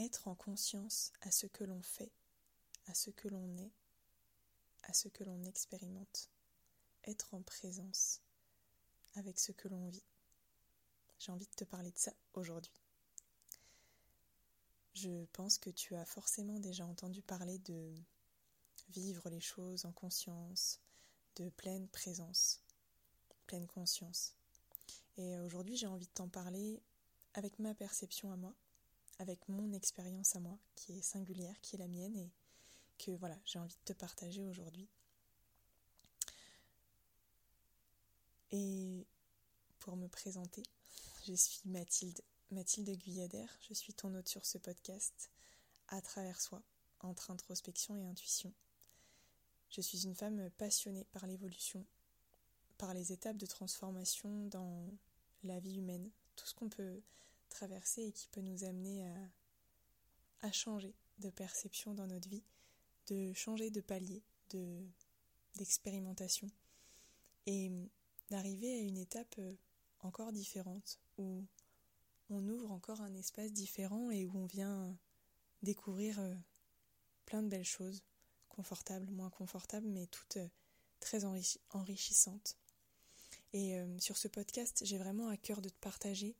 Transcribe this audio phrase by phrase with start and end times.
[0.00, 2.12] être en conscience à ce que l'on fait,
[2.86, 3.72] à ce que l'on est,
[4.84, 6.30] à ce que l'on expérimente,
[7.04, 8.20] être en présence
[9.14, 10.04] avec ce que l'on vit.
[11.18, 12.72] J'ai envie de te parler de ça aujourd'hui.
[14.94, 17.94] Je pense que tu as forcément déjà entendu parler de
[18.90, 20.80] vivre les choses en conscience,
[21.36, 22.60] de pleine présence,
[23.46, 24.34] pleine conscience.
[25.16, 26.82] Et aujourd'hui, j'ai envie de t'en parler
[27.34, 28.54] avec ma perception à moi,
[29.20, 32.30] avec mon expérience à moi, qui est singulière, qui est la mienne, et
[32.98, 34.88] que voilà, j'ai envie de te partager aujourd'hui.
[38.50, 39.06] Et
[39.78, 40.62] pour me présenter,
[41.26, 45.30] je suis Mathilde, Mathilde Guyadère, je suis ton hôte sur ce podcast,
[45.88, 46.62] à travers soi,
[47.00, 48.54] entre introspection et intuition.
[49.68, 51.84] Je suis une femme passionnée par l'évolution,
[52.78, 54.88] par les étapes de transformation dans
[55.44, 57.02] la vie humaine, tout ce qu'on peut
[57.50, 59.06] traverser et qui peut nous amener
[60.42, 62.42] à, changer de perception dans notre vie,
[63.08, 64.86] de changer de palier, de
[65.56, 66.50] d'expérimentation
[67.46, 67.70] et
[68.30, 69.54] d'arriver à une étape euh,
[70.00, 71.44] encore différente où
[72.28, 74.96] on ouvre encore un espace différent et où on vient
[75.62, 76.34] découvrir euh,
[77.26, 78.02] plein de belles choses,
[78.48, 80.48] confortables, moins confortables, mais toutes euh,
[81.00, 82.56] très enrichissantes.
[83.52, 86.36] Et sur ce podcast, j'ai vraiment à cœur de te partager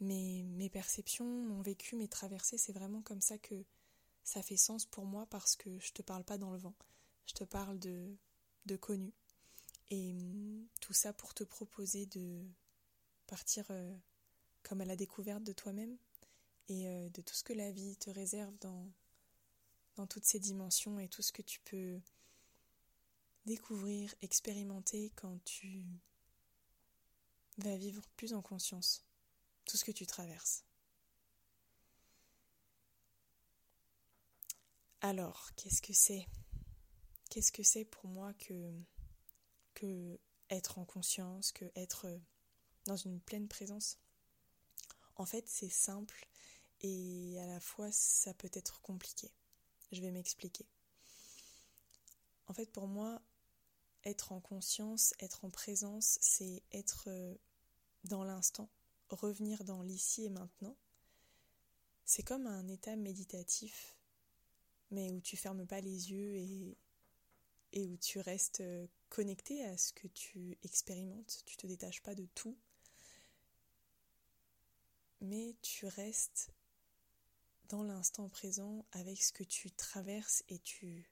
[0.00, 2.58] mes, mes perceptions, mon vécu, mes traversées.
[2.58, 3.64] C'est vraiment comme ça que
[4.24, 6.74] ça fait sens pour moi parce que je te parle pas dans le vent.
[7.26, 8.16] Je te parle de,
[8.80, 9.12] connu.
[9.90, 12.44] Et hum, tout ça pour te proposer de
[13.26, 13.96] partir euh,
[14.62, 15.96] comme à la découverte de toi-même
[16.68, 18.88] et euh, de tout ce que la vie te réserve dans,
[19.96, 22.00] dans toutes ces dimensions et tout ce que tu peux
[23.46, 25.84] découvrir, expérimenter quand tu
[27.58, 29.04] vas vivre plus en conscience
[29.70, 30.64] tout ce que tu traverses.
[35.00, 36.26] Alors, qu'est-ce que c'est?
[37.30, 38.76] Qu'est-ce que c'est pour moi que,
[39.74, 40.18] que
[40.50, 42.20] être en conscience, que être
[42.86, 43.96] dans une pleine présence?
[45.14, 46.26] En fait, c'est simple
[46.80, 49.30] et à la fois ça peut être compliqué.
[49.92, 50.66] Je vais m'expliquer.
[52.48, 53.22] En fait, pour moi,
[54.04, 57.08] être en conscience, être en présence, c'est être
[58.02, 58.68] dans l'instant,
[59.12, 60.76] revenir dans l'ici et maintenant.
[62.04, 63.96] C'est comme un état méditatif
[64.90, 66.76] mais où tu fermes pas les yeux et,
[67.72, 71.42] et où tu restes euh, connecté à ce que tu expérimentes.
[71.46, 72.56] Tu te détaches pas de tout,
[75.20, 76.50] mais tu restes
[77.68, 81.08] dans l'instant présent avec ce que tu traverses et tu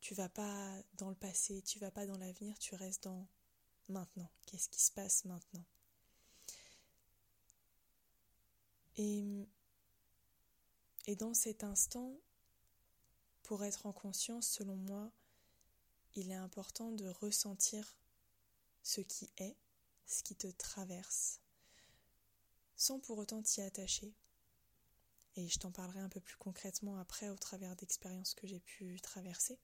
[0.00, 3.28] tu vas pas dans le passé, tu vas pas dans l'avenir, tu restes dans
[3.88, 4.28] maintenant.
[4.46, 5.64] Qu'est-ce qui se passe maintenant?
[8.96, 9.46] Et
[11.18, 12.14] dans cet instant,
[13.42, 15.10] pour être en conscience, selon moi,
[16.14, 17.96] il est important de ressentir
[18.82, 19.56] ce qui est,
[20.06, 21.40] ce qui te traverse,
[22.76, 24.14] sans pour autant t'y attacher.
[25.36, 29.00] Et je t'en parlerai un peu plus concrètement après au travers d'expériences que j'ai pu
[29.00, 29.58] traverser.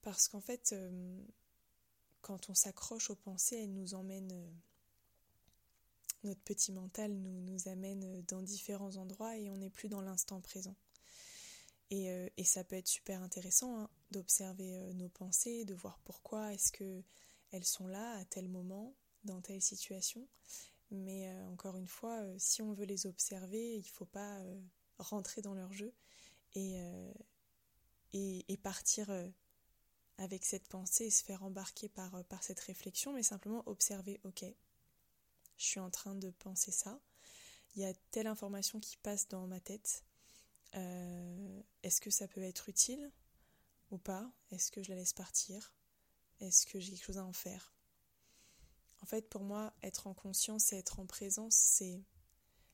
[0.00, 1.20] Parce qu'en fait, euh,
[2.22, 4.52] quand on s'accroche aux pensées, elles nous emmènent, euh,
[6.26, 10.76] notre petit mental nous, amène dans différents endroits et on n'est plus dans l'instant présent.
[11.92, 16.52] Euh, et, ça peut être super intéressant hein, d'observer euh, nos pensées, de voir pourquoi
[16.52, 17.02] est-ce que
[17.52, 18.92] elles sont là à tel moment,
[19.24, 20.26] dans telle situation.
[20.90, 24.40] Mais euh, encore une fois, si on veut les observer, il ne faut pas
[24.98, 25.92] rentrer dans leur jeu
[26.54, 26.76] et,
[28.62, 29.08] partir
[30.18, 34.44] avec cette pensée et se faire embarquer par cette réflexion, mais simplement observer, ok,
[35.56, 37.00] je suis en train de penser ça,
[37.74, 40.04] il y a telle information qui passe dans ma tête,
[40.74, 43.10] euh, est-ce que ça peut être utile
[43.90, 44.30] ou pas?
[44.50, 45.74] Est-ce que je la laisse partir?
[46.40, 47.72] Est-ce que j'ai quelque chose à en faire?
[49.02, 52.02] En fait, pour moi, être en conscience et être en présence, c'est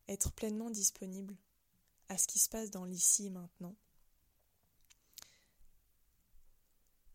[0.08, 1.36] être pleinement disponible
[2.08, 3.76] à ce qui se passe dans l'ici et maintenant.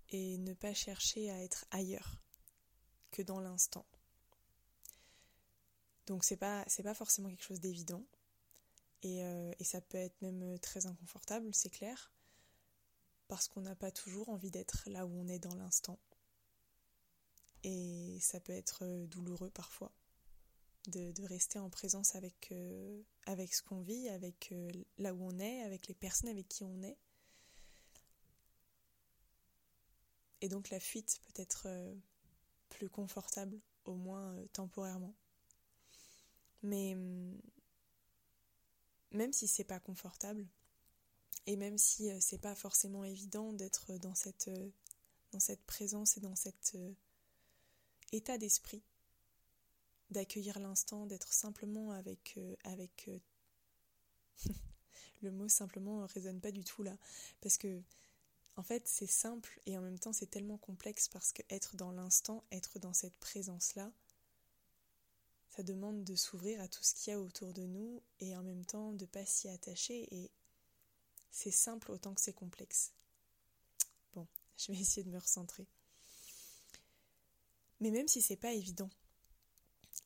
[0.10, 2.18] Et ne pas chercher à être ailleurs
[3.12, 3.86] que dans l'instant.
[6.08, 8.04] Donc c'est pas c'est pas forcément quelque chose d'évident.
[9.06, 12.12] Euh, et, ça peut être même euh, très inconfortable, c'est clair,
[13.28, 16.00] parce qu'on n'a pas toujours envie d'être là où on est dans l'instant.
[17.64, 19.92] Et ça peut être euh, douloureux parfois
[20.88, 22.54] de, rester en présence avec,
[23.26, 24.54] avec ce qu'on vit, avec
[24.98, 26.98] là où on est, avec les personnes avec qui on est.
[30.40, 31.68] Et donc la fuite peut être
[32.70, 35.14] plus confortable, au moins temporairement.
[36.64, 37.40] Mais hum,
[39.12, 40.48] même si c'est pas confortable,
[41.48, 46.36] et même si euh, c'est pas forcément évident d'être dans cette, euh, présence et dans
[46.36, 46.92] cet euh,
[48.12, 48.84] état d'esprit,
[50.10, 53.10] d'accueillir l'instant, d'être simplement avec, avec
[55.22, 56.96] le mot simplement résonne pas du tout là,
[57.42, 57.82] parce que
[58.56, 61.92] en fait c'est simple et en même temps c'est tellement complexe parce que être dans
[61.92, 63.92] l'instant, être dans cette présence là,
[65.58, 68.44] ça demande de s'ouvrir à tout ce qu'il y a autour de nous et en
[68.44, 70.30] même temps de pas s'y attacher et
[71.32, 72.94] c'est simple autant que c'est complexe.
[74.14, 74.28] Bon,
[74.58, 75.66] je vais essayer de me recentrer.
[77.80, 78.90] Mais même si c'est pas évident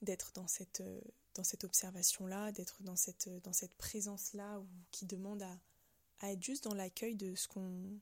[0.02, 1.02] d'être dans cette, euh,
[1.34, 5.60] dans cette observation-là, d'être dans cette, euh, dans cette présence-là qui demande à,
[6.22, 8.00] à être juste dans l'accueil de ce qu'on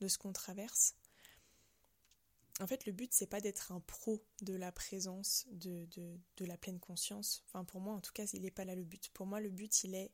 [0.00, 0.94] de ce qu'on traverse.
[2.60, 5.86] En fait, le but, c'est pas d'être un pro de la présence, de,
[6.40, 7.42] la pleine conscience.
[7.46, 9.10] Enfin, pour moi, en tout cas, il n'est pas là le but.
[9.10, 10.10] Pour moi, le but, il est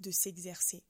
[0.00, 0.84] de s'exercer,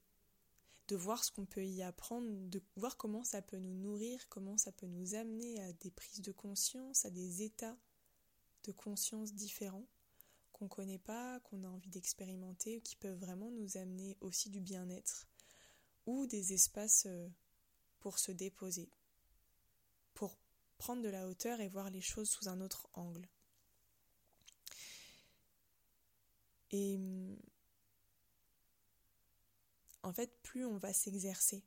[0.87, 4.57] de voir ce qu'on peut y apprendre, de voir comment ça peut nous nourrir, comment
[4.57, 7.77] ça peut nous amener à des prises de conscience, à des états
[8.63, 9.87] de conscience différents
[10.51, 14.59] qu'on ne connaît pas, qu'on a envie d'expérimenter, qui peuvent vraiment nous amener aussi du
[14.59, 15.27] bien-être
[16.07, 17.29] ou des espaces euh,
[17.99, 18.89] pour se déposer,
[20.15, 20.39] pour
[20.77, 23.27] prendre de la hauteur et voir les choses sous un autre angle.
[26.71, 26.99] Et
[30.03, 31.63] en fait, plus on va s'exercer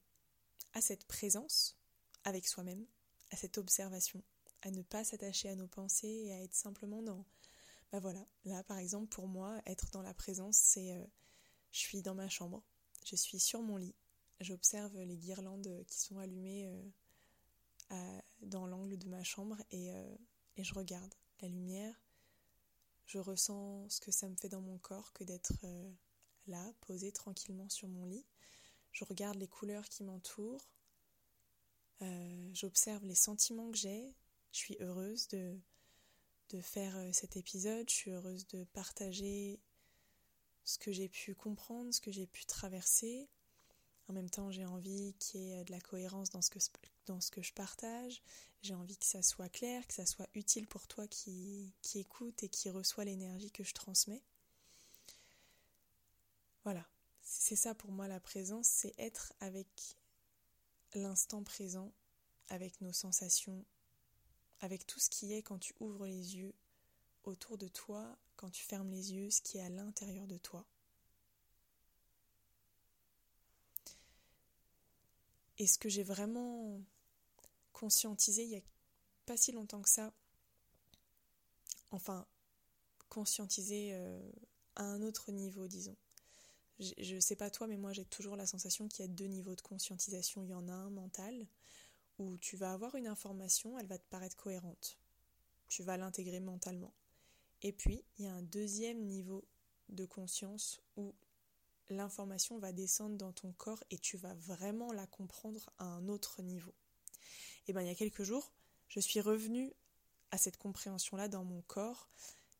[0.75, 1.79] à cette présence
[2.25, 2.87] avec soi-même,
[3.31, 4.23] à cette observation,
[4.63, 7.25] à ne pas s'attacher à nos pensées et à être simplement dans...
[7.93, 10.93] Bah voilà, là par exemple pour moi, être dans la présence, c'est...
[10.93, 11.05] Euh,
[11.73, 12.63] je suis dans ma chambre,
[13.05, 13.95] je suis sur mon lit,
[14.41, 16.67] j'observe les guirlandes qui sont allumées
[17.93, 20.17] euh, dans l'angle de ma chambre et, euh,
[20.57, 21.95] et, je regarde la lumière,
[23.07, 25.53] je ressens ce que ça me fait dans mon corps que d'être
[26.47, 28.27] là, posée tranquillement sur mon lit.
[28.93, 30.69] Je regarde les couleurs qui m'entourent.
[32.03, 34.15] Euh, j'observe les sentiments que j'ai.
[34.53, 35.59] Je suis heureuse de,
[36.51, 37.89] de faire euh, cet épisode.
[37.89, 39.61] Je suis heureuse de partager
[40.65, 43.29] ce que j'ai pu comprendre, ce que j'ai pu traverser.
[44.11, 46.59] En même temps, j'ai envie qu'il y ait de la cohérence dans ce que,
[47.07, 48.21] dans ce que je partage.
[48.61, 52.43] J'ai envie que ça soit clair, que ça soit utile pour toi qui, qui écoute
[52.43, 54.25] et qui reçoit l'énergie que je transmets.
[56.65, 56.85] Voilà,
[57.23, 59.69] c'est ça pour moi la présence, c'est être avec
[60.95, 61.93] l'instant présent,
[62.49, 63.65] avec nos sensations,
[64.59, 66.55] avec tout ce qui est quand tu ouvres les yeux
[67.23, 70.67] autour de toi, quand tu fermes les yeux, ce qui est à l'intérieur de toi.
[75.61, 76.81] Et ce que j'ai vraiment
[77.73, 78.63] conscientisé il n'y a
[79.27, 80.13] pas si longtemps que ça,
[81.93, 82.27] enfin
[83.09, 84.21] conscientisé euh,
[84.75, 85.97] à un autre niveau, disons
[86.81, 89.55] je sais pas toi, mais moi j'ai toujours la sensation qu'il y a deux niveaux
[89.55, 90.43] de conscientisation.
[90.43, 91.47] Il y en a un mental,
[92.19, 94.99] où tu vas avoir une information, elle va te paraître cohérente.
[95.69, 96.93] Tu vas l'intégrer mentalement.
[97.63, 99.45] Et puis, il y a un deuxième niveau
[99.89, 101.15] de conscience où
[101.95, 106.43] l'information va descendre dans ton corps et tu vas vraiment la comprendre à un autre
[106.43, 106.75] niveau.
[107.67, 108.53] Et bien, il y a quelques jours,
[108.89, 109.73] je suis revenue
[110.31, 112.09] à cette compréhension-là dans mon corps.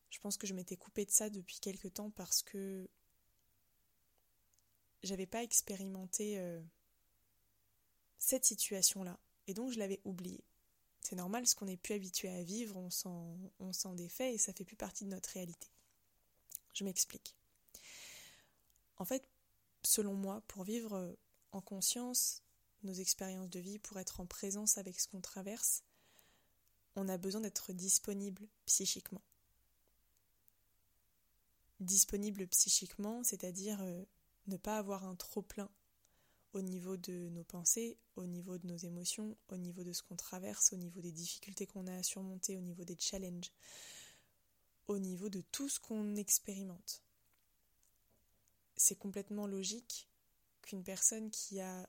[0.09, 2.89] Je pense que je m'étais coupée de ça depuis quelques temps parce que
[5.03, 6.61] j'avais pas expérimenté euh,
[8.17, 9.17] cette situation-là.
[9.47, 10.43] Et donc je l'avais oubliée.
[11.01, 14.37] C'est normal, ce qu'on n'est plus habitué à vivre, on s'en, on s'en défait et
[14.37, 15.67] ça fait plus partie de notre réalité.
[16.73, 17.35] Je m'explique.
[19.01, 19.27] En fait,
[19.81, 21.11] selon moi, pour vivre euh,
[21.53, 22.43] en conscience
[22.83, 25.83] nos expériences de vie, pour être en présence avec ce qu'on traverse,
[26.95, 29.23] on a besoin d'être disponible psychiquement.
[31.79, 34.03] Disponible psychiquement, c'est-à-dire euh,
[34.45, 35.71] ne pas avoir un trop-plein
[36.53, 40.15] au niveau de nos pensées, au niveau de nos émotions, au niveau de ce qu'on
[40.15, 43.51] traverse, au niveau des difficultés qu'on a à surmonter, au niveau des challenges,
[44.85, 47.01] au niveau de tout ce qu'on expérimente.
[48.83, 50.09] C'est complètement logique
[50.63, 51.87] qu'une personne qui a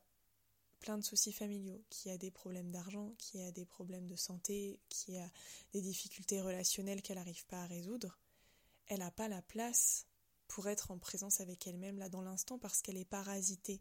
[0.78, 4.78] plein de soucis familiaux, qui a des problèmes d'argent, qui a des problèmes de santé,
[4.90, 5.26] qui a
[5.72, 8.18] des difficultés relationnelles qu'elle n'arrive pas à résoudre,
[8.88, 10.06] elle n'a pas la place
[10.48, 13.80] pour être en présence avec elle-même là dans l'instant parce qu'elle est parasitée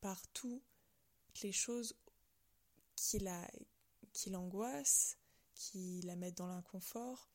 [0.00, 0.62] par toutes
[1.42, 1.96] les choses
[2.94, 3.18] qui
[4.12, 5.18] qui l'angoissent,
[5.56, 7.28] qui la mettent dans l'inconfort,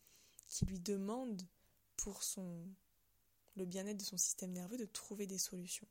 [0.47, 1.45] qui lui demandent
[1.97, 2.65] pour son
[3.57, 5.87] le bien-être de son système nerveux de trouver des solutions.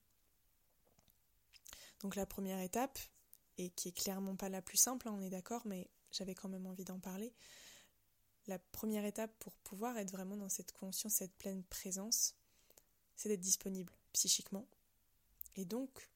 [2.00, 2.98] Donc la première étape,
[3.58, 6.48] et qui est clairement pas la plus simple, hein, on est d'accord, mais j'avais quand
[6.48, 7.32] même envie d'en parler.
[8.46, 12.34] La première étape pour pouvoir être vraiment dans cette conscience, cette pleine présence,
[13.16, 14.66] c'est d'être disponible psychiquement,
[15.56, 16.10] Et donc,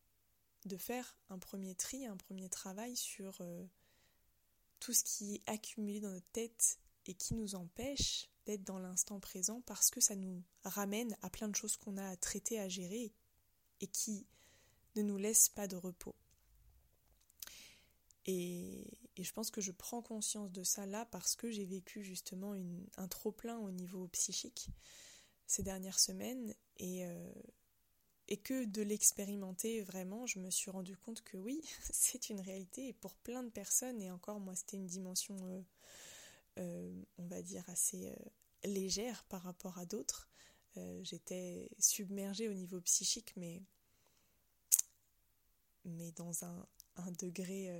[0.66, 3.64] de faire un premier tri, un premier travail sur euh,
[4.78, 9.20] tout ce qui est accumulé dans notre tête et qui nous empêche d'être dans l'instant
[9.20, 12.68] présent parce que ça nous ramène à plein de choses qu'on a à traiter, à
[12.68, 13.12] gérer
[13.80, 14.26] et qui
[14.96, 16.14] ne nous laissent pas de repos.
[18.26, 18.86] Et,
[19.18, 22.54] je pense que je prends conscience de ça là parce que j'ai vécu justement
[22.96, 24.70] un trop-plein au niveau psychique
[25.46, 27.32] ces dernières semaines et, euh,
[28.28, 31.60] et que de l'expérimenter vraiment, je me suis rendu compte que oui,
[31.92, 35.60] c'est une réalité et pour plein de personnes, et encore moi c'était une dimension, euh,
[36.58, 38.14] euh, on va dire, assez
[38.64, 40.28] légère par rapport à d'autres.
[41.02, 43.62] J'étais submergée au niveau psychique, mais,
[45.84, 46.66] dans un,
[47.18, 47.70] degré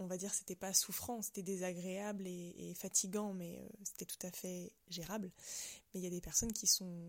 [0.00, 4.30] on va dire c'était pas souffrant, c'était désagréable et, fatigant, mais euh, c'était tout à
[4.30, 5.30] fait gérable.
[5.92, 7.06] Mais il y a des personnes qui sont,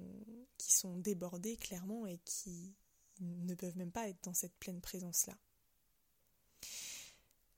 [0.57, 2.75] qui sont débordées clairement et qui
[3.21, 5.37] ne peuvent même pas être dans cette pleine présence-là.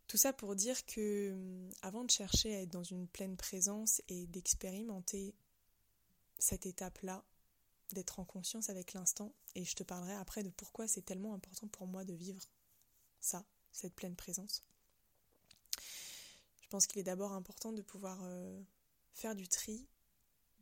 [0.07, 4.01] Tout ça pour dire que hum, avant de chercher à être dans une pleine présence
[4.07, 5.33] et d'expérimenter
[6.37, 7.23] cette étape-là,
[7.93, 11.67] d'être en conscience avec l'instant, et je te parlerai après de pourquoi c'est tellement important
[11.67, 12.41] pour moi de vivre
[13.19, 14.63] ça, cette pleine présence.
[16.61, 18.61] Je pense qu'il est d'abord important de pouvoir euh,
[19.13, 19.87] faire du tri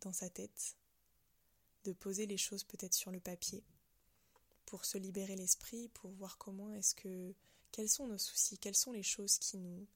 [0.01, 0.75] dans sa tête,
[1.85, 3.63] de poser les choses peut-être sur le papier
[4.65, 7.33] pour se libérer l'esprit, pour voir comment est-ce que
[7.71, 9.87] quels sont nos soucis, quelles sont les choses qui nous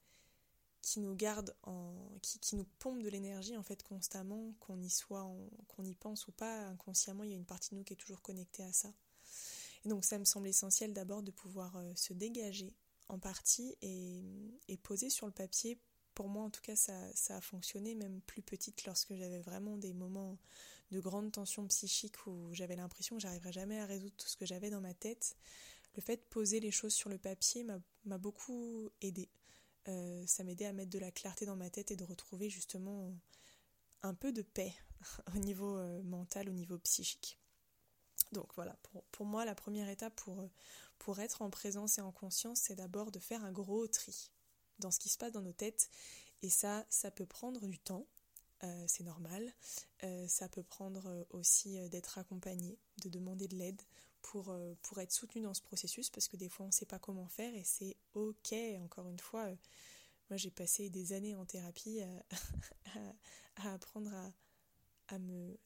[0.85, 5.27] qui nous gardent en qui, nous pompent de l'énergie en fait constamment, qu'on y soit
[5.67, 7.97] qu'on y pense ou pas inconsciemment, il y a une partie de nous qui est
[7.97, 8.93] toujours connectée à ça.
[9.83, 12.75] Et donc ça me semble essentiel d'abord de pouvoir euh, se dégager
[13.07, 15.79] en partie et, poser sur le papier
[16.13, 16.93] pour moi en tout cas ça,
[17.29, 20.37] a fonctionné même plus petite lorsque j'avais vraiment des moments
[20.91, 24.45] de grande tension psychique où j'avais l'impression que j'arriverais jamais à résoudre tout ce que
[24.45, 25.35] j'avais dans ma tête.
[25.95, 27.65] Le fait de poser les choses sur le papier
[28.05, 29.29] m'a beaucoup aidé.
[29.87, 33.13] Euh, ça m'aidait à mettre de la clarté dans ma tête et de retrouver justement
[34.01, 34.73] un peu de paix
[35.35, 37.39] au niveau euh, mental, au niveau psychique.
[38.31, 38.75] Donc voilà,
[39.11, 40.19] pour, moi, la première étape
[40.99, 44.31] pour, être en présence et en conscience, c'est d'abord de faire un gros tri
[44.79, 45.89] dans ce qui se passe dans nos têtes.
[46.41, 48.07] Et ça, ça peut prendre du temps,
[48.63, 49.53] euh, c'est normal.
[50.03, 53.81] Euh, ça peut prendre aussi d'être accompagné, de demander de l'aide
[54.25, 56.97] pour, pour être soutenu dans ce processus, parce que des fois on ne sait pas
[56.97, 58.53] comment faire et c'est ok.
[58.81, 59.45] Encore une fois,
[60.29, 62.01] moi j'ai passé des années en thérapie
[63.55, 64.11] à, apprendre
[65.09, 65.57] à, me,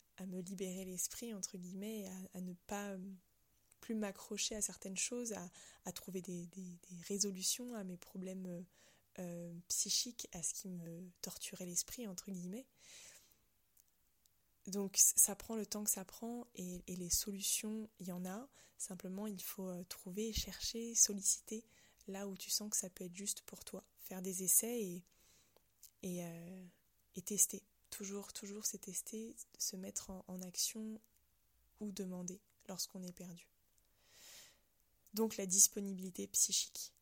[0.42, 2.98] libérer l'esprit, entre guillemets, à, ne pas
[3.80, 5.34] plus m'accrocher à certaines choses,
[5.86, 6.50] à, trouver des,
[7.08, 8.66] résolutions à mes problèmes
[9.20, 12.66] euh, psychique à ce qui me torturait l'esprit, entre guillemets.
[14.70, 18.48] Donc ça prend le temps que ça prend et, les solutions, il y en a.
[18.78, 21.66] Simplement, il faut euh, trouver, chercher, solliciter
[22.08, 23.84] là où tu sens que ça peut être juste pour toi.
[24.00, 25.02] Faire des essais
[26.04, 26.66] et, euh,
[27.26, 27.62] tester.
[27.90, 31.02] Toujours, toujours, c'est tester, se mettre en action
[31.82, 33.50] ou demander lorsqu'on est perdu.
[35.14, 36.94] Donc la disponibilité psychique.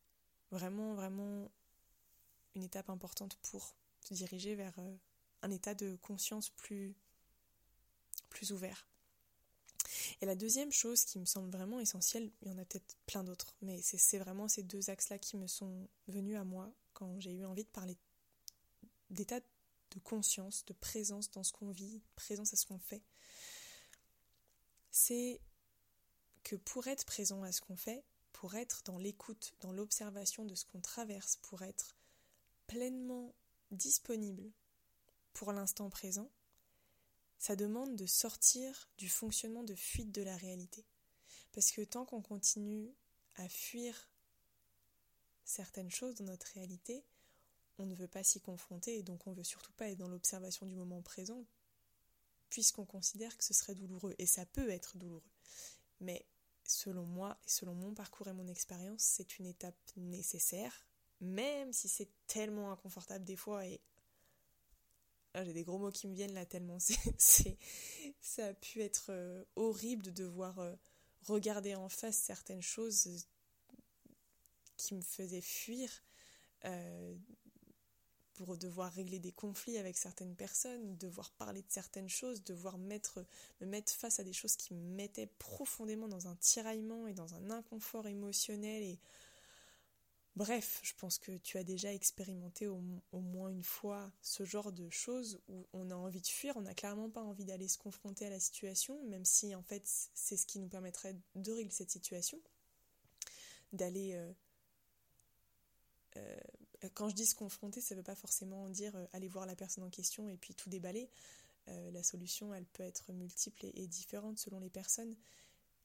[0.50, 1.50] Vraiment, vraiment
[2.54, 4.96] une étape importante pour se diriger vers euh,
[5.42, 6.96] un état de conscience plus,
[8.28, 8.86] plus ouvert.
[10.20, 13.24] Et la deuxième chose qui me semble vraiment essentielle, il y en a peut-être plein
[13.24, 17.32] d'autres, mais c'est vraiment ces deux axes-là qui me sont venus à moi quand j'ai
[17.32, 17.96] eu envie de parler
[19.10, 23.02] d'état de conscience, de présence dans ce qu'on vit, présence à ce qu'on fait.
[24.90, 25.40] C'est
[26.42, 30.54] que pour être présent à ce qu'on fait, pour être dans l'écoute, dans l'observation de
[30.54, 31.96] ce qu'on traverse, pour être
[32.66, 33.34] pleinement
[33.70, 34.50] disponible
[35.32, 36.30] pour l'instant présent,
[37.38, 40.84] ça demande de sortir du fonctionnement de fuite de la réalité.
[41.52, 42.92] Parce que tant qu'on continue
[43.36, 44.10] à fuir
[45.44, 47.04] certaines choses dans notre réalité,
[47.78, 50.08] on ne veut pas s'y confronter et donc on ne veut surtout pas être dans
[50.08, 51.44] l'observation du moment présent
[52.50, 55.30] puisqu'on considère que ce serait douloureux et ça peut être douloureux.
[56.00, 56.26] Mais
[56.64, 60.84] selon moi et selon mon parcours et mon expérience, c'est une étape nécessaire
[61.20, 63.80] même si c'est tellement inconfortable des fois et
[65.34, 66.78] ah, j'ai des gros mots qui me viennent là tellement.
[68.20, 70.74] Ça a pu être euh, horrible de devoir euh,
[71.26, 73.26] regarder en face certaines choses
[74.76, 75.90] qui me faisaient fuir
[76.64, 77.14] euh,
[78.34, 83.24] pour devoir régler des conflits avec certaines personnes, devoir parler de certaines choses, devoir mettre,
[83.60, 87.34] me mettre face à des choses qui me mettaient profondément dans un tiraillement et dans
[87.34, 89.00] un inconfort émotionnel et
[90.38, 92.80] Bref, je pense que tu as déjà expérimenté au,
[93.12, 96.74] moins une fois ce genre de choses où on a envie de fuir, on n'a
[96.74, 99.82] clairement pas envie d'aller se confronter à la situation, même si en fait
[100.14, 102.40] c'est ce qui nous permettrait de régler cette situation,
[103.72, 104.12] d'aller...
[104.14, 104.32] Euh,
[106.18, 109.44] euh, quand je dis se confronter, ça ne veut pas forcément dire euh, aller voir
[109.44, 111.10] la personne en question et puis tout déballer.
[111.66, 115.16] la solution, elle peut être multiple et, et différente selon les personnes.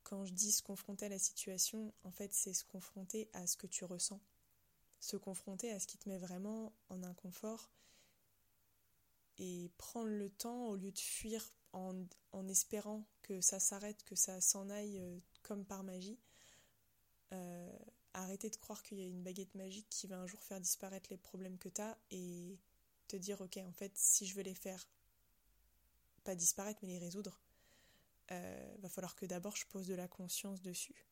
[0.03, 3.57] Quand je dis se confronter à la situation, en fait, c'est se confronter à ce
[3.57, 4.21] que tu ressens
[5.03, 7.69] se confronter à ce qui te met vraiment en inconfort
[9.37, 12.07] et prendre le temps au lieu de fuir en,
[12.47, 16.19] espérant que ça s'arrête, que ça s'en aille euh, comme par magie.
[17.33, 17.77] Euh,
[18.13, 21.09] arrêter de croire qu'il y a une baguette magique qui va un jour faire disparaître
[21.09, 22.57] les problèmes que tu as et
[23.07, 24.87] te dire ok en fait si je veux les faire
[26.23, 27.41] pas disparaître mais les résoudre
[28.31, 31.07] euh, va falloir que d'abord je pose de la conscience dessus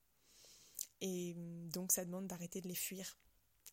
[1.01, 1.33] et
[1.73, 3.17] donc ça demande d'arrêter de les fuir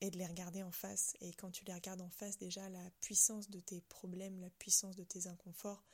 [0.00, 1.16] et de les regarder en face.
[1.20, 4.96] Et quand tu les regardes en face, déjà la puissance de tes problèmes, la puissance
[4.96, 5.84] de tes inconforts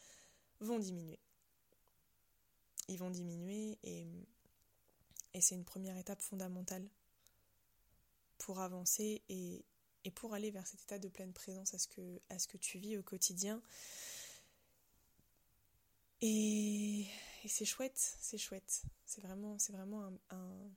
[0.61, 1.19] vont diminuer.
[2.89, 4.07] Ils vont diminuer et,
[5.33, 6.87] et c'est une première étape fondamentale
[8.39, 9.65] pour avancer et,
[10.05, 12.59] et, pour aller vers cet état de pleine présence à ce que, à ce que
[12.59, 13.63] tu vis au quotidien.
[16.21, 17.07] Et,
[17.49, 18.83] c'est chouette, c'est chouette.
[19.07, 20.71] C'est vraiment, vraiment un,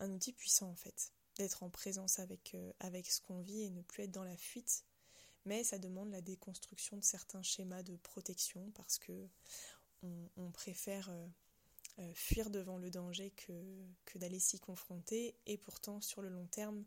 [0.00, 3.70] un outil puissant en fait d'être en présence avec, euh, avec ce qu'on vit et
[3.70, 4.84] ne plus être dans la fuite.
[5.46, 9.28] Mais ça demande la déconstruction de certains schémas de protection parce que
[10.36, 11.26] on, préfère euh,
[11.98, 13.52] euh, fuir devant le danger que,
[14.04, 15.34] que d'aller s'y confronter.
[15.46, 16.84] Et pourtant, sur le long terme,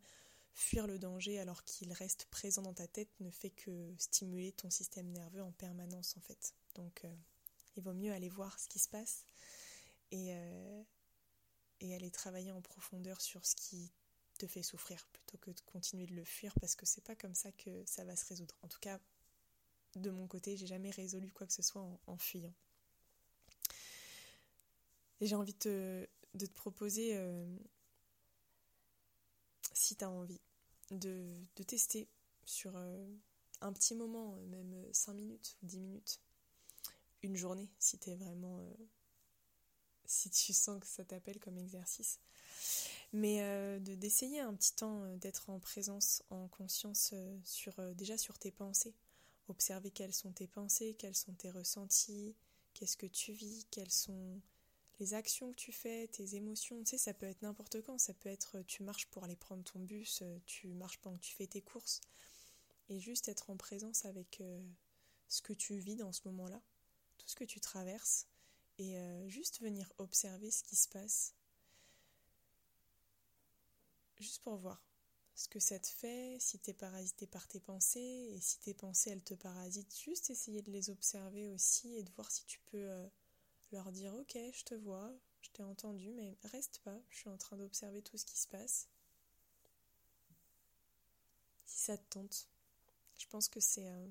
[0.53, 4.69] fuir le danger alors qu'il reste présent dans ta tête ne fait que stimuler ton
[4.69, 6.53] système nerveux en permanence en fait.
[6.75, 7.03] Donc
[7.75, 9.25] il vaut mieux aller voir ce qui se passe
[10.11, 10.35] et,
[11.79, 13.91] et aller travailler en profondeur sur ce qui
[14.37, 17.35] te fait souffrir plutôt que de continuer de le fuir parce que c'est pas comme
[17.35, 18.55] ça que ça va se résoudre.
[18.61, 18.99] En tout cas,
[19.95, 22.53] de mon côté, j'ai jamais résolu quoi que ce soit en, fuyant.
[25.19, 27.57] Et j'ai envie de te, proposer, euh,
[29.73, 30.41] si tu as envie,
[30.91, 32.07] de, tester
[32.45, 33.07] sur euh,
[33.61, 36.21] un petit moment, même 5 minutes ou 10 minutes,
[37.23, 38.59] une journée, si tu es vraiment.
[38.59, 38.73] Euh,
[40.05, 42.21] si tu sens que ça t'appelle comme exercice
[43.13, 48.17] mais euh, d'essayer un petit temps euh, d'être en présence, en conscience euh, sur déjà
[48.17, 48.93] sur tes pensées,
[49.47, 52.35] observer quelles sont tes pensées, quels sont tes ressentis,
[52.73, 54.41] qu'est-ce que tu vis, quelles sont
[54.99, 58.13] les actions que tu fais, tes émotions, tu sais, ça peut être n'importe quand, ça
[58.13, 61.45] peut être tu marches pour aller prendre ton bus, tu marches pendant que tu fais
[61.45, 62.01] tes courses,
[62.89, 64.41] et juste être en présence avec
[65.27, 66.59] ce que tu vis dans ce moment-là,
[67.19, 68.25] tout ce que tu traverses,
[68.79, 71.36] et juste venir observer ce qui se passe,
[74.19, 74.81] juste pour voir
[75.35, 78.73] ce que ça te fait, si tu es parasité par tes pensées, et si tes
[78.73, 82.59] pensées elles te parasitent, juste essayer de les observer aussi et de voir si tu
[82.71, 83.07] peux euh,
[83.71, 87.37] leur dire ok, je te vois, je t'ai entendu, mais reste pas, je suis en
[87.37, 88.87] train d'observer tout ce qui se passe.
[91.67, 92.47] Si ça te tente,
[93.19, 94.07] je pense que c'est euh,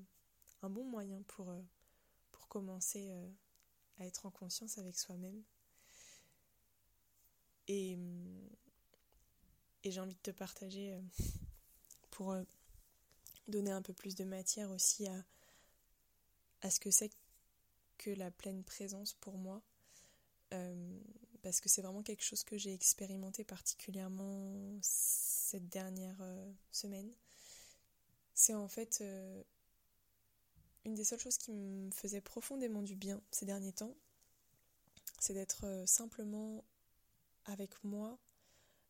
[0.61, 1.61] un bon moyen pour, euh,
[2.31, 3.11] pour commencer
[3.99, 5.43] à être en conscience avec soi-même.
[7.67, 8.49] Et hum,
[9.87, 11.01] et j'ai envie de te partager euh,
[12.11, 12.43] pour euh,
[13.47, 15.25] donner un peu plus de matière aussi à,
[16.61, 17.09] à ce que c'est
[17.97, 19.61] que la pleine présence pour moi.
[20.53, 20.99] Euh,
[21.41, 26.17] parce que c'est vraiment quelque chose que j'ai expérimenté particulièrement cette dernière
[26.71, 27.09] semaine.
[28.33, 29.01] C'est en fait
[30.83, 33.95] une des seules choses qui me faisait profondément du bien ces derniers temps.
[35.19, 36.65] C'est d'être simplement
[37.45, 38.19] avec moi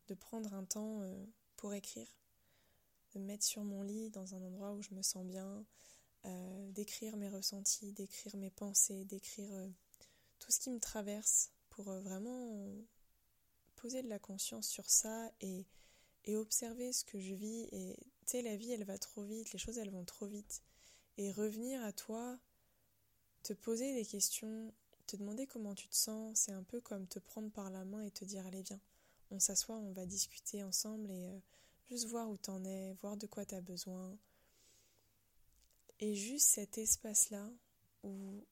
[0.08, 1.24] de prendre un temps euh,
[1.56, 2.08] pour écrire,
[3.14, 5.64] de me mettre sur mon lit dans un endroit où je me sens bien,
[6.24, 9.68] euh, d'écrire mes ressentis, d'écrire mes pensées, d'écrire euh,
[10.38, 12.66] tout ce qui me traverse pour vraiment
[13.76, 15.64] poser de la conscience sur ça et,
[16.34, 17.68] observer ce que je vis.
[17.72, 20.62] Et tu sais, la vie, elle va trop vite, les choses, elles vont trop vite.
[21.16, 22.38] Et revenir à toi,
[23.42, 24.74] te poser des questions,
[25.06, 28.02] te demander comment tu te sens, c'est un peu comme te prendre par la main
[28.02, 28.80] et te dire allez viens,
[29.30, 31.38] on s'assoit, on va discuter ensemble et euh,
[31.90, 34.16] juste voir où t'en es, voir de quoi t'as besoin.
[36.00, 37.50] Et juste cet espace-là
[38.04, 38.44] où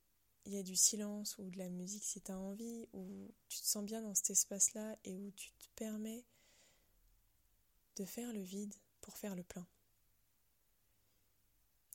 [0.44, 3.66] il y a du silence ou de la musique si t'as envie, où tu te
[3.66, 6.24] sens bien dans cet espace-là et où tu te permets
[7.96, 9.66] de faire le vide pour faire le plein.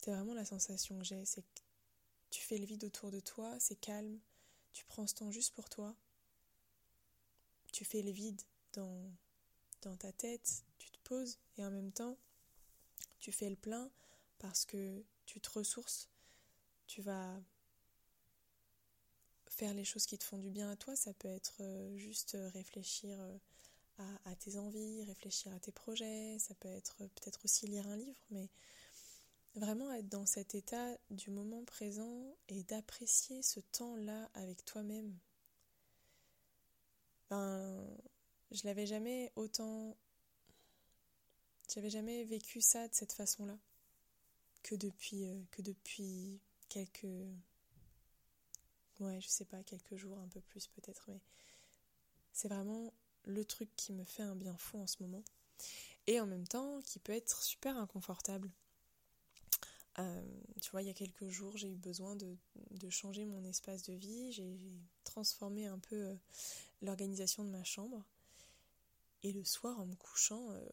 [0.01, 1.61] C'est vraiment la sensation que j'ai, c'est que
[2.29, 4.19] tu fais le vide autour de toi, c'est calme,
[4.73, 5.95] tu prends ce temps juste pour toi,
[7.71, 8.41] tu fais le vide
[8.73, 9.11] dans
[9.81, 12.17] dans ta tête, tu te poses et en même temps,
[13.19, 13.89] tu fais le plein
[14.39, 16.09] parce que tu te ressources,
[16.87, 17.41] tu vas
[19.47, 20.95] faire les choses qui te font du bien à toi.
[20.95, 23.37] Ça peut être euh, juste réfléchir euh,
[24.25, 27.97] à, tes envies, réfléchir à tes projets, ça peut être euh, peut-être aussi lire un
[27.97, 28.49] livre, mais
[29.53, 35.15] vraiment être dans cet état du moment présent et d'apprécier ce temps-là avec toi-même.
[37.29, 37.87] Ben,
[38.51, 39.95] je l'avais jamais autant.
[41.73, 43.57] J'avais jamais vécu ça de cette façon-là
[44.63, 47.07] que depuis, que depuis quelques
[49.01, 51.19] ouais, je sais pas, quelques jours, un peu plus peut-être, mais
[52.33, 52.93] c'est vraiment
[53.25, 55.23] le truc qui me fait un bien fou en ce moment.
[56.07, 58.49] Et en même temps, qui peut être super inconfortable.
[59.99, 60.23] Euh,
[60.61, 62.37] tu vois, il y a quelques jours, j'ai eu besoin de,
[62.89, 64.31] changer mon espace de vie.
[64.31, 64.57] J'ai
[65.03, 66.15] transformé un peu euh,
[66.81, 68.03] l'organisation de ma chambre.
[69.23, 70.69] Et le soir, en me couchant, euh,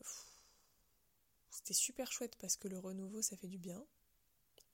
[1.51, 3.85] c'était super chouette parce que le renouveau, ça fait du bien.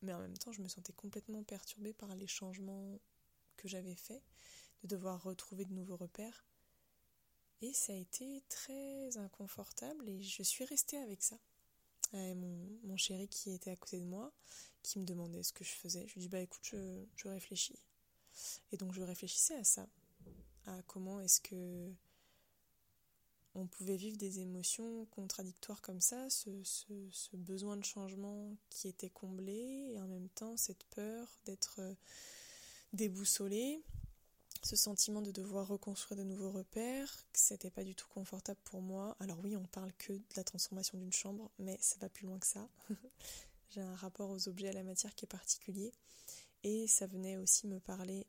[0.02, 3.00] Mais en même temps, je me sentais complètement perturbée par les changements
[3.56, 4.22] que j'avais fait,
[4.82, 6.44] de devoir retrouver de nouveaux repères.
[7.62, 11.38] Et ça a été très inconfortable et je suis restée avec ça.
[12.12, 14.32] Et mon, chéri qui était à côté de moi,
[14.82, 16.74] qui me demandait ce que je faisais, je lui dis bah écoute,
[17.16, 17.78] je réfléchis.
[18.70, 19.88] Et donc je réfléchissais à ça,
[20.66, 21.92] à comment est-ce que
[23.55, 26.51] on pouvait vivre des émotions contradictoires comme ça, ce,
[27.35, 31.81] besoin de changement qui était comblé, et en même temps cette peur d'être
[32.93, 33.83] déboussolé,
[34.62, 38.81] ce sentiment de devoir reconstruire de nouveaux repères, que c'était pas du tout confortable pour
[38.81, 39.17] moi.
[39.21, 42.38] Alors oui, on parle que de la transformation d'une chambre, mais ça va plus loin
[42.38, 42.69] que ça.
[43.71, 45.93] J'ai un rapport aux objets, à la matière qui est particulier.
[46.62, 48.27] Et ça venait aussi me parler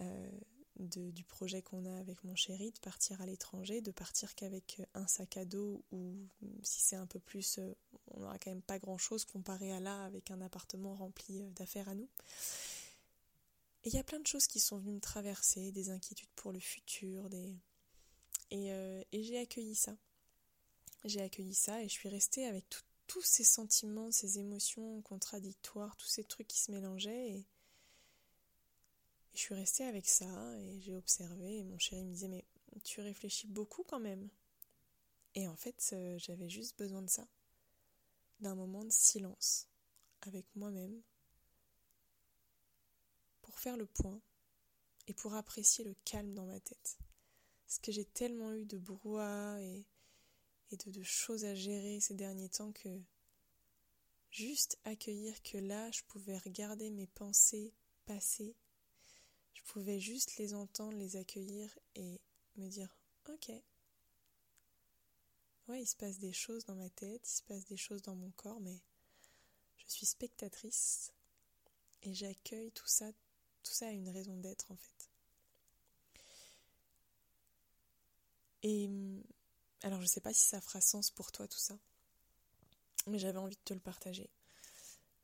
[0.00, 0.30] euh,
[0.80, 5.06] du projet qu'on a avec mon chéri, de partir à l'étranger, de partir qu'avec un
[5.06, 6.16] sac à dos, ou
[6.62, 7.74] si c'est un peu plus, euh,
[8.08, 11.88] on n'aura quand même pas grand-chose comparé à là, avec un appartement rempli euh, d'affaires
[11.88, 12.08] à nous.
[13.84, 16.52] Et il y a plein de choses qui sont venues me traverser, des inquiétudes pour
[16.52, 17.54] le futur, des...
[18.50, 19.96] et, euh, et j'ai accueilli ça.
[21.04, 22.64] J'ai accueilli ça et je suis restée avec
[23.06, 27.30] tous ces sentiments, ces émotions contradictoires, tous ces trucs qui se mélangeaient.
[27.30, 27.46] Et,
[29.34, 31.58] je suis restée avec ça et j'ai observé.
[31.58, 32.44] Et mon chéri me disait Mais
[32.84, 34.28] tu réfléchis beaucoup quand même.
[35.34, 37.26] Et en fait, euh, j'avais juste besoin de ça.
[38.40, 39.68] D'un moment de silence
[40.22, 41.02] avec moi-même
[43.42, 44.20] pour faire le point
[45.06, 46.98] et pour apprécier le calme dans ma tête.
[47.66, 49.84] Parce que j'ai tellement eu de brouhaha et,
[50.70, 53.00] et de, de, choses à gérer ces derniers temps que
[54.30, 57.72] juste accueillir que là, je pouvais regarder mes pensées
[58.06, 58.56] passer,
[59.54, 62.20] je pouvais juste les entendre, les accueillir et
[62.56, 62.96] me dire
[63.28, 63.52] ok.
[65.68, 68.16] Ouais, il se passe des choses dans ma tête, il se passe des choses dans
[68.16, 68.80] mon corps, mais
[69.76, 71.12] je suis spectatrice
[72.02, 73.12] et j'accueille tout ça
[73.62, 75.10] tout ça a une raison d'être en fait.
[78.62, 78.90] Et
[79.82, 81.78] alors je sais pas si ça fera sens pour toi tout ça,
[83.06, 84.28] mais j'avais envie de te le partager.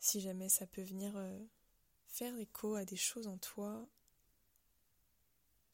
[0.01, 1.39] Si jamais ça peut venir euh,
[2.09, 3.87] faire écho à des choses en toi,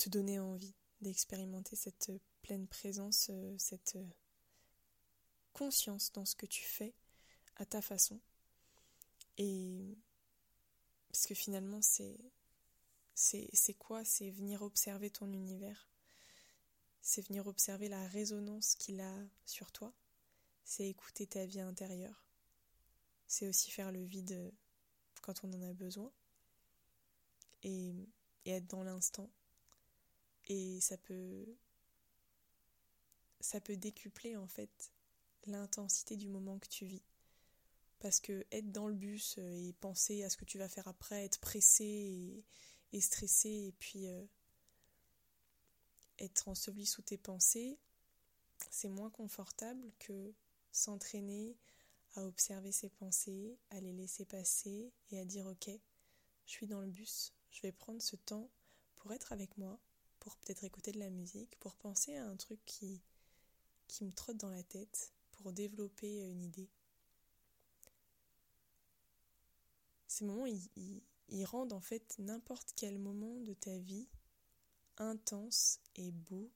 [0.03, 2.11] te donner envie d'expérimenter cette
[2.43, 4.09] pleine présence, euh, cette euh,
[5.53, 6.93] conscience dans ce que tu fais
[7.57, 8.21] à ta façon.
[9.39, 9.97] Et
[11.09, 12.19] parce que finalement c'est
[13.79, 14.05] quoi?
[14.05, 15.89] C'est venir observer ton univers.
[17.01, 19.93] C'est venir observer la résonance qu'il a sur toi.
[20.65, 22.27] C'est écouter ta vie intérieure.
[23.29, 24.53] C'est aussi faire le vide
[25.21, 26.11] quand on en a besoin.
[27.63, 27.95] Et,
[28.45, 29.31] être dans l'instant.
[30.49, 31.47] Et ça peut
[33.41, 34.93] ça peut décupler en fait
[35.47, 37.03] l'intensité du moment que tu vis.
[37.99, 41.25] Parce que être dans le bus et penser à ce que tu vas faire après,
[41.25, 42.45] être pressé et,
[42.93, 44.25] et stressé et puis euh,
[46.19, 47.79] être enseveli sous tes pensées,
[48.71, 50.33] c'est moins confortable que
[50.73, 51.57] s'entraîner
[52.15, 55.71] à observer ses pensées, à les laisser passer et à dire ok,
[56.47, 58.51] je suis dans le bus, je vais prendre ce temps
[58.97, 59.79] pour être avec moi,
[60.23, 63.03] pour peut-être écouter de la musique, pour penser à un truc qui,
[64.03, 66.71] me trotte dans la tête, pour développer une idée.
[70.07, 74.07] Ces moments, ils, ils rendent en fait n'importe quel moment de ta vie
[74.97, 76.53] intense et beau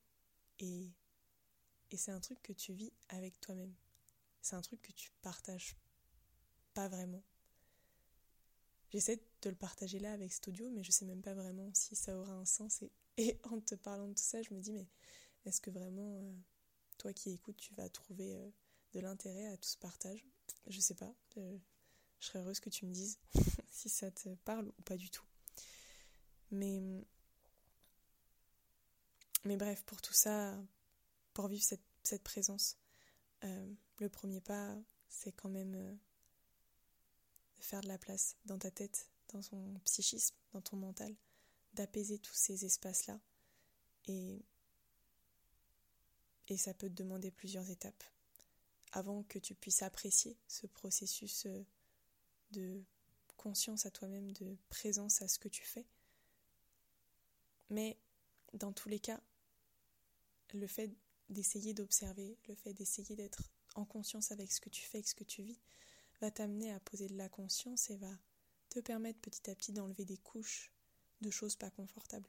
[0.61, 0.93] et,
[1.97, 3.75] c'est un truc que tu vis avec toi-même.
[4.43, 5.77] C'est un truc que tu partages
[6.73, 7.23] pas vraiment.
[8.91, 12.17] J'essaie de le partager là avec Studio, mais je sais même pas vraiment si ça
[12.17, 12.85] aura un sens.
[13.51, 14.87] en te parlant de tout ça, je me dis, mais
[15.45, 16.33] est-ce que vraiment euh,
[16.99, 18.37] toi qui écoutes, tu vas trouver
[18.93, 20.25] de l'intérêt à tout ce partage?
[20.67, 21.59] Je sais pas, je
[22.27, 23.19] serais heureuse que tu me dises
[23.71, 25.25] si ça te parle ou pas du tout.
[26.51, 26.81] Mais,
[29.45, 30.57] mais bref, pour tout ça,
[31.33, 32.77] pour vivre cette, cette présence,
[33.45, 34.77] euh, le premier pas,
[35.09, 35.95] c'est quand même euh,
[37.61, 41.15] faire de la place dans ta tête, dans ton psychisme, dans ton mental,
[41.77, 43.21] d'apaiser tous ces espaces-là.
[44.09, 44.45] Et,
[46.49, 48.05] et ça peut te demander plusieurs étapes
[48.93, 51.65] avant que tu puisses apprécier ce processus euh,
[52.53, 52.83] de
[53.37, 55.87] conscience à toi-même, de présence à ce que tu fais.
[57.71, 57.99] Mais
[58.55, 59.21] dans tous les cas,
[60.55, 60.91] le fait
[61.29, 63.43] d'essayer d'observer, le fait d'essayer d'être
[63.75, 65.61] en conscience avec ce que tu fais, avec ce que tu vis,
[66.21, 68.13] va t'amener à poser de la conscience et va
[68.71, 70.73] te permettre petit à petit d'enlever des couches
[71.21, 72.29] de choses pas confortables.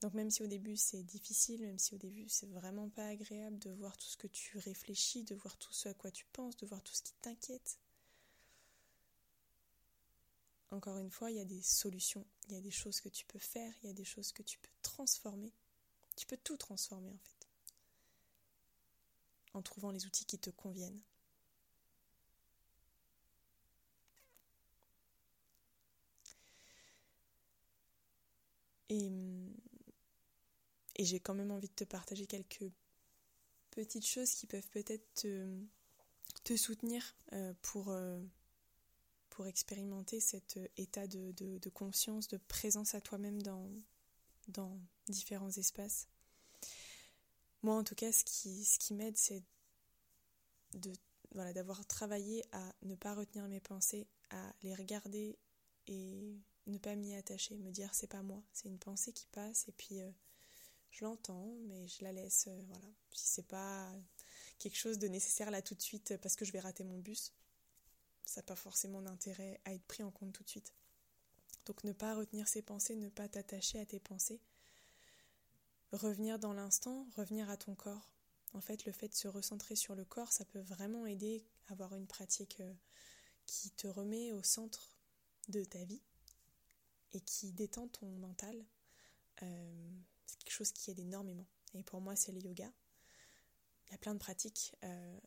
[0.00, 3.58] Donc même si au début c'est difficile, même si au début c'est vraiment pas agréable
[3.58, 6.56] de voir tout ce que tu réfléchis, de voir tout ce à quoi tu penses,
[6.56, 7.78] de voir tout ce qui t'inquiète,
[10.70, 13.24] encore une fois, il y a des solutions, il y a des choses que tu
[13.24, 15.52] peux faire, il y a des choses que tu peux transformer.
[16.16, 17.48] Tu peux tout transformer en fait.
[19.54, 21.00] En trouvant les outils qui te conviennent.
[28.88, 29.10] Et,
[30.98, 32.70] j'ai quand même envie de te partager quelques
[33.70, 38.18] petites choses qui peuvent peut-être te, soutenir euh, pour, euh,
[39.28, 43.70] pour expérimenter cet euh, état de, de, conscience, de présence à toi-même dans,
[44.48, 46.08] dans différents espaces.
[47.62, 49.42] Moi, en tout cas, ce qui, ce qui m'aide, c'est
[50.74, 50.92] de
[51.34, 55.38] voilà, d'avoir travaillé à ne pas retenir mes pensées, à les regarder
[55.86, 59.68] et ne pas m'y attacher, me dire c'est pas moi, c'est une pensée qui passe
[59.68, 60.10] et puis euh,
[60.90, 62.86] je l'entends, mais je la laisse, euh, voilà.
[63.12, 63.92] Si c'est pas
[64.58, 67.32] quelque chose de nécessaire là tout de suite parce que je vais rater mon bus,
[68.24, 70.74] ça n'a pas forcément d'intérêt à être pris en compte tout de suite.
[71.66, 74.40] Donc ne pas retenir ses pensées, ne pas t'attacher à tes pensées.
[75.92, 78.10] Revenir dans l'instant, revenir à ton corps.
[78.52, 81.72] En fait, le fait de se recentrer sur le corps, ça peut vraiment aider à
[81.72, 82.72] avoir une pratique euh,
[83.46, 84.96] qui te remet au centre
[85.48, 86.02] de ta vie
[87.12, 88.64] et qui détend ton mental.
[89.42, 89.90] Euh,
[90.26, 91.46] c'est quelque chose qui aide énormément.
[91.74, 92.70] Et pour moi, c'est le yoga.
[93.86, 95.20] Il y a plein de pratiques euh,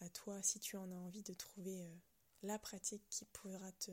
[0.00, 1.88] à, toi si tu en as envie de trouver
[2.42, 3.92] la pratique qui pourra te,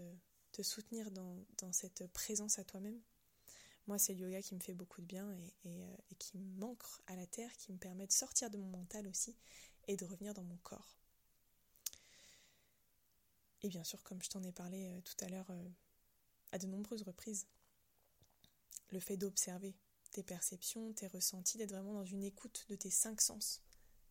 [0.61, 2.99] soutenir dans, cette présence à toi-même.
[3.87, 7.01] Moi, c'est le yoga qui me fait beaucoup de bien et, euh, et, qui m'ancre
[7.07, 9.35] à la terre, qui me permet de sortir de mon mental aussi
[9.87, 10.99] et de revenir dans mon corps.
[13.61, 15.69] Et bien sûr, comme je t'en ai parlé euh, tout à l'heure euh,
[16.51, 17.47] à de nombreuses reprises,
[18.91, 19.75] le fait d'observer
[20.11, 23.61] tes perceptions, tes ressentis, d'être vraiment dans une écoute de tes cinq sens,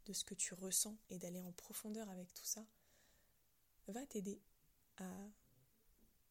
[0.07, 2.65] de ce que tu ressens et d'aller en profondeur avec tout ça,
[3.89, 4.41] va t'aider
[4.99, 5.09] à,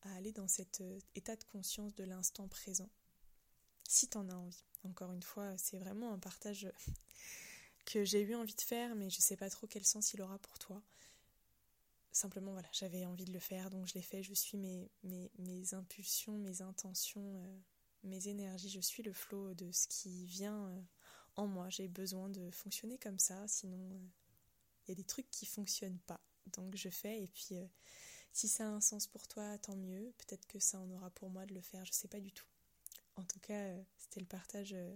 [0.04, 2.90] aller dans cet euh, état de conscience de l'instant présent,
[3.88, 4.64] si tu en as envie.
[4.84, 6.72] Encore une fois, c'est vraiment un partage
[7.86, 10.22] que j'ai eu envie de faire, mais je ne sais pas trop quel sens il
[10.22, 10.82] aura pour toi.
[12.18, 14.24] Simplement, voilà, j'avais envie de le faire, donc je l'ai fait.
[14.24, 17.60] Je suis mes, mes, mes impulsions, mes intentions, euh,
[18.04, 18.70] mes énergies.
[18.70, 20.82] Je suis le flot de ce qui vient euh,
[21.36, 21.70] en moi.
[21.70, 24.02] J'ai besoin de fonctionner comme ça, sinon
[24.86, 26.22] il y a des trucs qui fonctionnent pas
[26.56, 27.66] donc je fais et puis euh,
[28.32, 30.14] si ça a un sens pour toi, tant mieux.
[30.18, 32.46] Peut-être que ça en aura pour moi de le faire, je sais pas du tout.
[33.16, 34.96] En tout cas, euh, c'était le partage euh,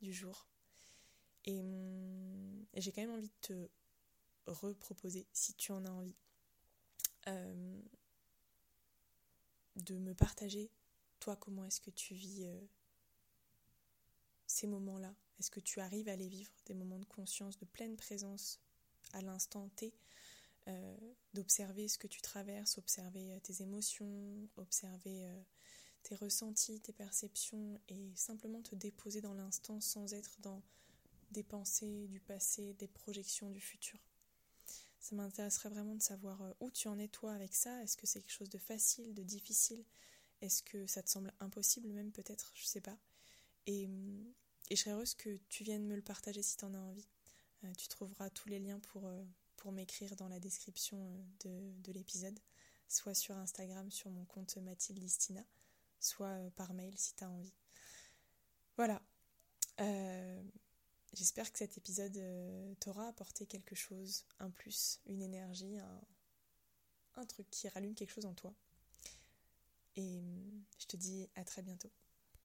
[0.00, 0.46] du jour.
[1.44, 3.68] Et, hum, j'ai quand même envie de te
[4.48, 6.16] reproposer, si tu en as envie,
[9.76, 10.70] de me partager,
[11.20, 12.48] toi, comment est-ce que tu vis
[14.46, 15.14] ces moments-là?
[15.38, 18.60] Est-ce que tu arrives à les vivre, des moments de conscience, de pleine présence
[19.12, 19.94] à l'instant T
[20.68, 20.96] euh,
[21.32, 25.42] d'observer ce que tu traverses, observer euh, tes émotions, observer euh,
[26.02, 30.62] tes ressentis, tes perceptions et simplement te déposer dans l'instant sans être dans
[31.30, 33.98] des pensées du passé, des projections du futur?
[35.08, 37.82] Ça m'intéresserait vraiment de savoir où tu en es toi avec ça.
[37.82, 39.82] Est-ce que c'est quelque chose de facile, de difficile?
[40.42, 42.52] Est-ce que ça te semble impossible même peut-être?
[42.54, 42.98] Je sais pas.
[43.66, 43.84] Et,
[44.68, 47.08] et, je serais heureuse que tu viennes me le partager si tu en as envie.
[47.78, 49.10] tu trouveras tous les liens pour,
[49.56, 50.98] pour m'écrire dans la description
[51.46, 52.38] euh, de, l'épisode,
[52.86, 55.42] soit sur Instagram sur mon compte Mathilde Listina,
[56.00, 57.54] soit euh, par mail si tu as envie.
[58.76, 59.02] Voilà.
[59.80, 60.42] Euh,
[61.14, 62.18] j'espère que cet épisode
[62.80, 65.78] t'aura apporté quelque chose, un plus, une énergie,
[67.14, 68.54] un, truc qui rallume quelque chose en toi.
[69.96, 70.22] Et
[70.78, 71.90] je te dis à très bientôt.